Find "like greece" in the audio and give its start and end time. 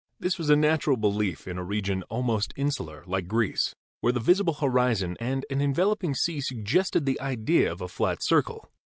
3.05-3.75